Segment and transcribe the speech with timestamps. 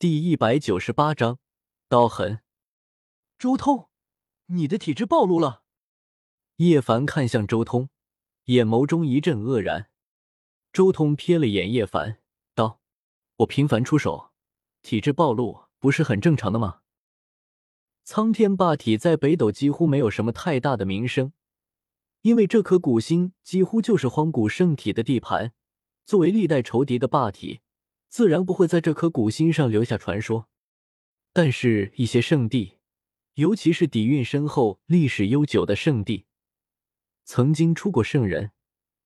[0.00, 1.38] 第一百九十八章
[1.86, 2.40] 刀痕。
[3.38, 3.90] 周通，
[4.46, 5.62] 你的体质暴露了。
[6.56, 7.90] 叶凡看向周通，
[8.46, 9.90] 眼眸中一阵愕然。
[10.72, 12.18] 周通瞥了眼叶凡，
[12.54, 12.80] 道
[13.40, 14.30] ：“我频繁出手，
[14.80, 16.80] 体质暴露不是很正常的吗？”
[18.02, 21.34] 苍天霸体在北斗几乎没有什么太大的名声，
[22.22, 25.52] 因为这颗古星几乎就是荒古圣体的地盘。
[26.06, 27.60] 作为历代仇敌的霸体，
[28.10, 30.48] 自然不会在这颗古星上留下传说。
[31.32, 32.78] 但是，一些圣地，
[33.34, 36.26] 尤其是底蕴深厚、历史悠久的圣地，
[37.24, 38.50] 曾经出过圣人、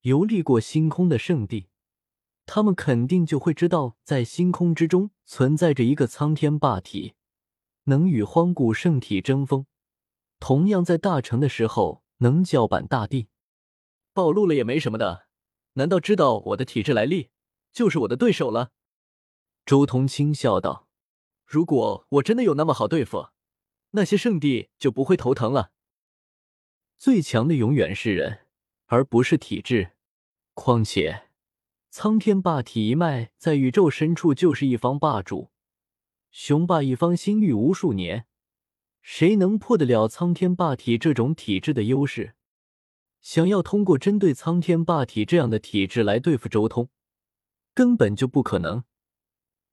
[0.00, 1.68] 游历过星空的圣地，
[2.44, 7.14] 他们肯定就会知道，在星空之中存在着一个苍天霸体。
[7.84, 9.64] 能与荒古圣体争锋，
[10.40, 13.28] 同样在大成的时候能叫板大地，
[14.12, 15.28] 暴露了也没什么的。
[15.74, 17.30] 难道知道我的体质来历，
[17.72, 18.72] 就是我的对手了？
[19.68, 20.88] 周通轻笑道
[21.44, 23.28] ：“如果我真的有那么好对付，
[23.90, 25.72] 那些圣地就不会头疼了。
[26.96, 28.46] 最强的永远是人，
[28.86, 29.90] 而不是体质。
[30.54, 31.28] 况且，
[31.90, 35.50] 苍天霸体一脉在宇宙深处就是一方霸主。”
[36.32, 38.24] 雄霸一方，心域无数年，
[39.02, 42.36] 谁能破得了苍天霸体这种体质的优势？
[43.20, 46.88] 想要通过针对苍天霸体这样的体质来对付周通，
[47.74, 48.84] 根本就不可能。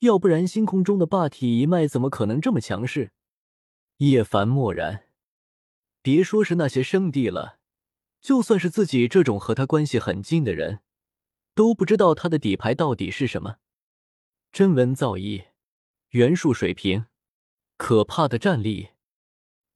[0.00, 3.12] 要不然，星空中的霸体一脉怎么可能这么强势？
[3.98, 5.08] 叶凡默然，
[6.02, 7.58] 别说是那些圣地了，
[8.20, 10.80] 就算是自己这种和他关系很近的人，
[11.54, 13.56] 都不知道他的底牌到底是什么。
[14.52, 15.46] 真文造诣。
[16.10, 17.06] 元术水平，
[17.76, 18.90] 可怕的战力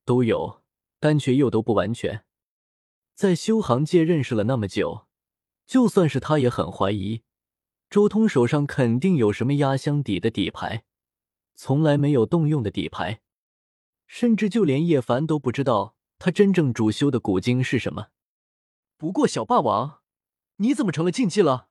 [0.06, 0.62] 都有，
[0.98, 2.24] 但却又都不完全。
[3.14, 5.06] 在修行界认识了那么久，
[5.66, 7.22] 就算是他也很怀疑，
[7.90, 10.84] 周通手上肯定有什么压箱底的底牌，
[11.56, 13.20] 从来没有动用的底牌，
[14.06, 18.10] 甚至就连叶凡都不知道他真正主修的古经是什么。
[18.96, 20.02] 不过，小霸王，
[20.58, 21.66] 你怎么成了禁忌了？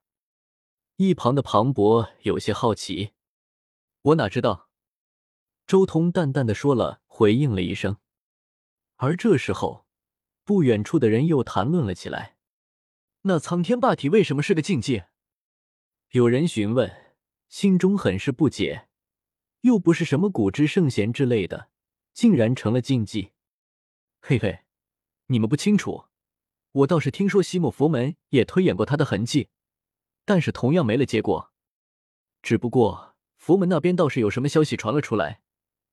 [0.96, 3.12] 一旁的庞博有些好奇。
[4.02, 4.68] 我哪知道？
[5.66, 7.96] 周通淡淡的说了，回应了一声。
[8.96, 9.86] 而这时候，
[10.44, 12.36] 不远处的人又谈论了起来
[13.22, 15.04] ：“那苍天霸体为什么是个禁忌？”
[16.12, 17.14] 有人询问，
[17.48, 18.88] 心中很是不解。
[19.60, 21.70] 又不是什么古之圣贤之类的，
[22.12, 23.30] 竟然成了禁忌？
[24.20, 24.64] 嘿嘿，
[25.26, 26.06] 你们不清楚，
[26.72, 29.50] 我倒是听说西莫佛门也推演过他的痕迹，
[30.24, 31.52] 但是同样没了结果。
[32.42, 33.14] 只不过……
[33.36, 35.40] 佛门那边倒是有什么消息传了出来，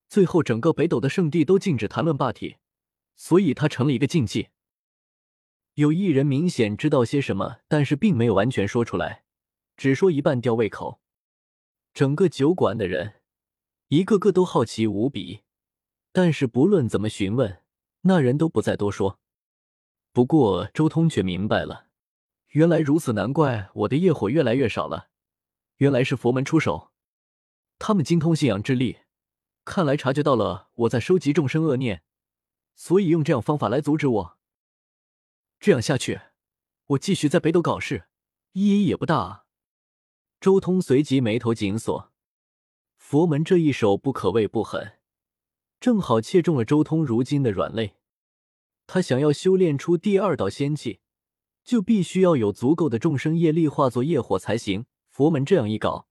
[0.09, 2.57] 最后整个北斗的圣地都禁止谈论霸体，
[3.15, 4.47] 所以它成了一个禁忌。
[5.75, 9.23] 有一人明显知道些什么，但是并没有完全说出来，
[9.77, 10.99] 只说一半吊胃口。
[11.93, 13.21] 整个酒馆的人
[13.87, 15.43] 一个个都好奇无比，
[16.11, 17.63] 但是不论怎么询问，
[18.01, 19.19] 那人都不再多说。
[20.11, 21.87] 不过周通却明白了，
[22.49, 25.09] 原来如此，难怪我的业火越来越少了，
[25.77, 26.91] 原来是佛门出手。
[27.79, 28.97] 他们精通信仰之力，
[29.63, 32.03] 看来察觉到了我在收集众生恶念，
[32.75, 34.37] 所以用这样方法来阻止我。
[35.59, 36.21] 这样下去，
[36.87, 38.07] 我继续在北斗搞事，
[38.53, 39.43] 意义也不大啊。
[40.39, 42.11] 周通随即眉头紧锁，
[42.97, 44.99] 佛门这一手不可谓不狠，
[45.79, 47.95] 正好切中了周通如今的软肋。
[48.85, 50.99] 他想要修炼出第二道仙气，
[51.63, 54.85] 就必须要有足够的众生业力化作业火才行。
[55.09, 56.07] 佛门这样一搞。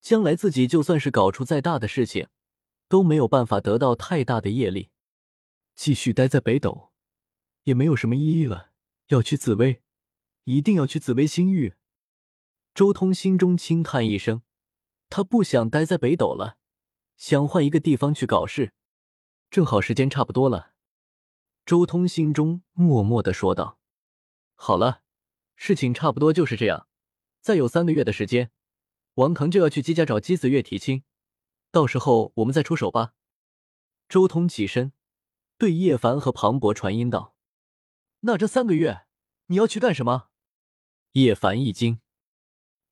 [0.00, 2.28] 将来自己就算是搞出再大的事情，
[2.88, 4.90] 都没有办法得到太大的业力。
[5.74, 6.92] 继续待在北斗，
[7.64, 8.70] 也没有什么意义了。
[9.08, 9.82] 要去紫薇，
[10.44, 11.74] 一定要去紫薇星域。
[12.78, 14.42] 周通心中轻叹一声，
[15.10, 16.58] 他不想待在北斗了，
[17.16, 18.72] 想换一个地方去搞事。
[19.50, 20.74] 正好时间差不多了，
[21.66, 23.80] 周通心中默默的说道
[24.54, 25.02] ：“好了，
[25.56, 26.86] 事情差不多就是这样。
[27.40, 28.52] 再有三个月的时间。”
[29.14, 31.02] 王腾就要去姬家找姬子月提亲，
[31.72, 33.12] 到时候我们再出手吧。
[34.08, 34.92] 周通起身，
[35.56, 37.34] 对叶凡和庞博传音道
[38.22, 39.06] ：“那这三个月
[39.46, 40.28] 你要去干什么？”
[41.14, 42.00] 叶凡一惊：“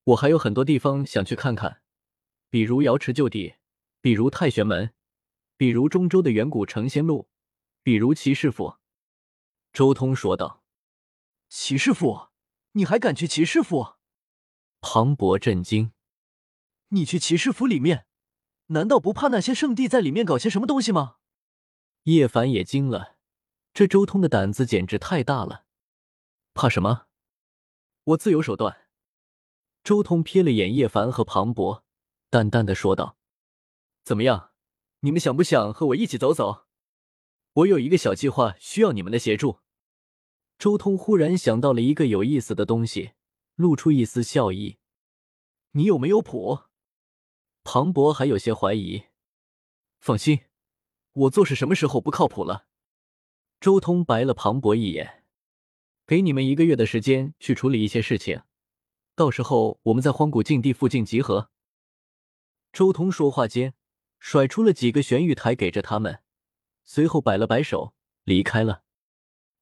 [0.07, 1.81] 我还有很多地方想去看看，
[2.49, 3.55] 比如瑶池旧地，
[3.99, 4.93] 比如太玄门，
[5.57, 7.27] 比如中州的远古成仙路，
[7.83, 8.77] 比如齐氏府。”
[9.73, 10.63] 周通说道
[11.49, 12.29] ：“齐氏府？
[12.71, 13.95] 你还敢去齐氏府？”
[14.79, 15.91] 庞博震惊。
[16.89, 18.07] 你去骑士府里面，
[18.67, 21.17] 难道不怕那些圣地在里面搞些什么东西吗？
[22.03, 23.17] 叶凡也惊了，
[23.73, 25.65] 这周通的胆子简直太大了。
[26.53, 27.07] 怕什么？
[28.05, 28.86] 我自有手段。
[29.87, 31.85] 周通瞥了眼叶凡和庞博，
[32.29, 33.15] 淡淡的说道
[34.03, 34.51] ：“怎么样？
[34.99, 36.65] 你们想不想和我一起走走？
[37.53, 39.59] 我有一个小计划需要你们的协助。
[40.59, 43.11] 周通忽然想到了一个有意思的东西，
[43.55, 44.77] 露出一丝笑意。
[45.71, 46.63] 你有没有谱？
[47.63, 49.05] 庞博还有些怀疑。
[50.01, 50.41] 放心，
[51.13, 52.67] 我做事什么时候不靠谱了？
[53.61, 55.23] 周通白了庞博一眼。
[56.05, 58.41] 给你们一个月的时间去处理一些事情，
[59.17, 61.49] 到时候我们在荒古禁地附近集合。
[62.71, 63.73] 周通说话间，
[64.19, 66.19] 甩出了几个玄玉台给着他们，
[66.83, 68.83] 随后摆了摆手离开了。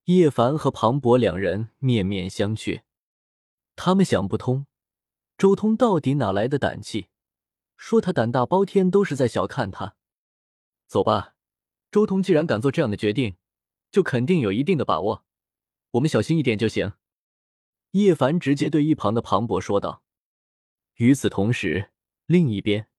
[0.08, 2.82] 叶凡和庞博两人面面相觑，
[3.78, 4.68] 他们想不通，
[5.38, 7.08] 周通到底哪来的胆气，
[7.78, 9.96] 说他胆大包天都是在小看他。
[10.86, 11.36] 走吧，
[11.90, 13.38] 周通既然敢做这样的决定，
[13.90, 15.24] 就肯定有一定的把握。
[15.92, 16.92] 我们小心一点就行。
[17.96, 20.04] 叶凡直接对一旁的庞博说道。
[20.96, 21.92] 与此同时，
[22.26, 22.90] 另一边，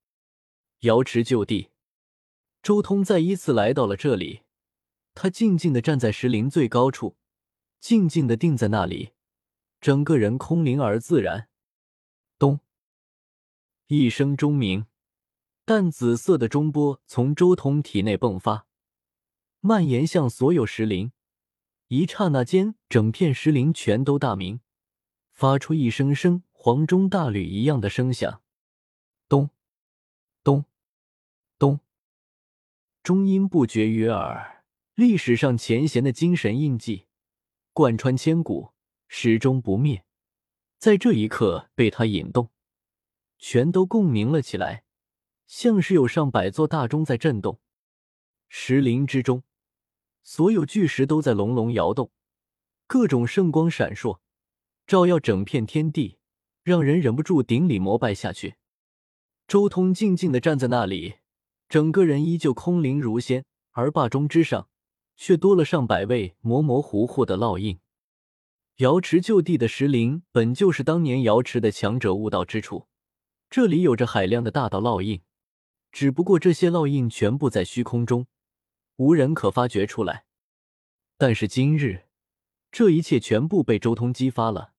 [0.81, 1.69] 瑶池就地，
[2.63, 4.41] 周通再一次来到了这里。
[5.15, 7.19] 他静静的站在石林最高处，
[7.79, 9.11] 静静的定在那里，
[9.83, 11.51] 整个人空灵而自然。
[12.39, 12.61] 咚，
[13.89, 14.87] 一声钟鸣，
[15.67, 18.67] 淡紫色的钟波从周通体内迸发，
[19.61, 21.13] 蔓延向所有石林。
[21.89, 24.61] 一刹那间，整片石林全都大鸣，
[25.37, 28.41] 发出一声声黄钟大吕一样的声响。
[29.29, 29.51] 咚，
[30.43, 30.65] 咚，
[31.59, 31.79] 咚，
[33.03, 37.05] 钟音不绝于耳，历史上前贤的精神印记，
[37.75, 38.73] 贯穿千古，
[39.09, 40.07] 始终不灭。
[40.79, 42.49] 在这一刻被他引动，
[43.37, 44.85] 全都共鸣了起来，
[45.47, 47.61] 像是有上百座大钟在震动。
[48.49, 49.43] 石林之中。
[50.23, 52.11] 所有巨石都在隆隆摇动，
[52.87, 54.19] 各种圣光闪烁，
[54.87, 56.19] 照耀整片天地，
[56.63, 58.55] 让人忍不住顶礼膜拜下去。
[59.49, 61.17] 周通静静的站在那里，
[61.69, 64.69] 整个人依旧空灵如仙，而霸中之上
[65.17, 67.81] 却多了上百位模模糊糊的烙印。
[68.77, 72.87] 瑶池就地的石林本就是当年瑶池的强者悟道之处，
[73.51, 75.21] 这里有着海量的大道烙印，
[75.91, 78.29] 只不过这些烙印全部在虚空中。
[78.97, 80.27] 无人可发掘出来，
[81.19, 82.05] 但是今日，
[82.71, 84.75] 这一切全部被周通激发了。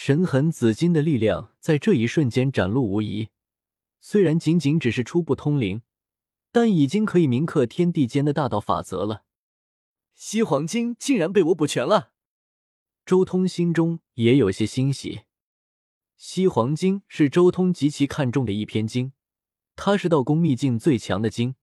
[0.00, 3.30] 神痕紫金的力量在这一瞬间展露无遗，
[4.00, 5.82] 虽然仅仅只是初步通灵，
[6.52, 9.24] 但已经可以铭刻天地间的大道法则了。
[10.14, 12.12] 西黄经竟然被我补全了，
[13.04, 15.22] 周通心中也有些欣喜。
[16.16, 19.12] 西黄经是周通极其看重的一篇经，
[19.74, 21.56] 它是道宫秘境最强的经。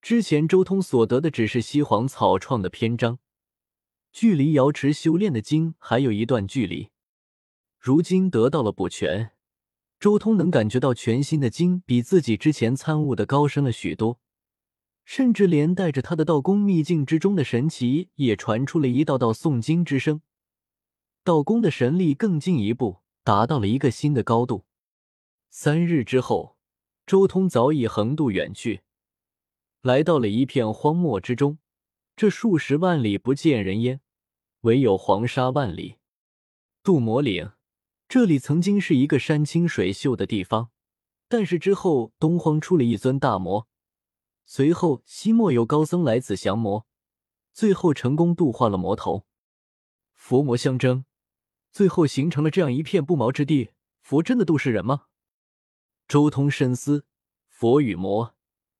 [0.00, 3.18] 之前周通所得的只是西黄草创的篇章，
[4.10, 6.88] 距离瑶池修炼的经还有一段距离。
[7.86, 9.30] 如今得到了补全，
[10.00, 14.18] 周通能感觉到全新的经比自己之前参悟的高深了许多，
[15.04, 20.20] 甚至连带着他的道宫秘境之中的神奇也传出了一道道诵经之声，
[21.22, 24.64] 道宫的神力更进一步达到了一个新的高度。
[25.48, 26.56] 三日之后，
[27.06, 28.80] 周通早已横渡远去。
[29.82, 31.58] 来到了一片荒漠之中，
[32.16, 34.00] 这数十万里不见人烟，
[34.62, 35.98] 唯有黄沙万里。
[36.82, 37.50] 渡魔岭，
[38.08, 40.70] 这里曾经是一个山清水秀的地方，
[41.28, 43.66] 但是之后东荒出了一尊大魔，
[44.44, 46.86] 随后西漠有高僧来此降魔，
[47.52, 49.26] 最后成功度化了魔头。
[50.14, 51.04] 佛魔相争，
[51.72, 53.70] 最后形成了这样一片不毛之地。
[54.00, 55.06] 佛真的度世人吗？
[56.06, 57.06] 周通深思，
[57.48, 58.36] 佛与魔。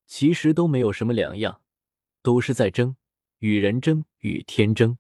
[0.07, 1.61] 其实都没有什么两样，
[2.23, 2.95] 都是在争，
[3.39, 4.99] 与人争，与天争。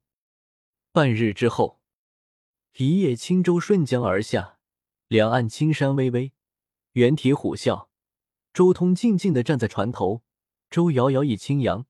[0.90, 1.80] 半日之后，
[2.78, 4.58] 一叶轻舟顺江而下，
[5.08, 6.34] 两岸青山巍巍，
[6.92, 7.88] 猿啼虎啸。
[8.52, 10.22] 周通静静的站在船头，
[10.68, 11.86] 舟摇摇以轻扬，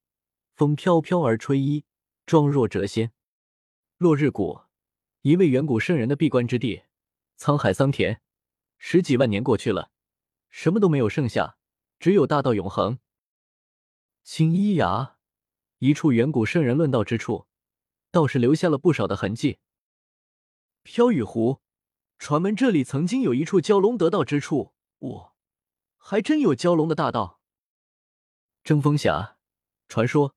[0.55, 1.85] 风飘飘而吹衣，
[2.25, 3.11] 状若谪仙。
[3.99, 4.61] 落日谷，
[5.23, 6.83] 一位远古圣人的闭关之地，
[7.37, 8.21] 沧海桑田，
[8.79, 9.91] 十几万年过去了，
[10.51, 11.57] 什么都没有剩下，
[11.99, 13.01] 只有大道永恒。
[14.23, 15.17] 青衣崖，
[15.79, 17.49] 一处远古圣人论道之处，
[18.13, 19.59] 倒是留下了不少的痕迹。
[20.87, 21.61] 飘雨湖，
[22.17, 25.37] 传闻这里曾经有一处蛟龙得道之处，我
[25.97, 27.41] 还真有蛟龙的大道。
[28.63, 29.37] 争锋峡，
[29.89, 30.37] 传说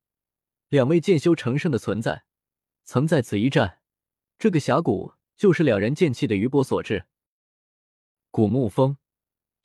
[0.68, 2.24] 两位剑修成圣的存在，
[2.84, 3.82] 曾在此一战，
[4.40, 7.06] 这个峡谷就是两人剑气的余波所致。
[8.32, 8.98] 古墓峰，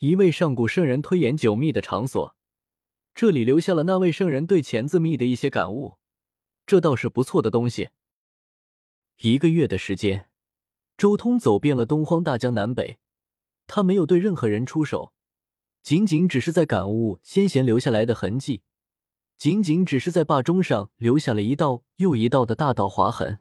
[0.01, 2.37] 一位上古圣人推演九秘的场所。
[3.15, 5.97] 这里留下了那位圣人对钱字秘的一些感悟，
[6.67, 7.89] 这倒是不错的东西。
[9.21, 10.29] 一个月的时间，
[10.97, 12.99] 周通走遍了东荒大江南北，
[13.67, 15.13] 他没有对任何人出手，
[15.83, 18.63] 仅仅只是在感悟先贤留下来的痕迹，
[19.37, 23.41] 仅仅只是在霸钟上留下了一道又一道的大道划痕。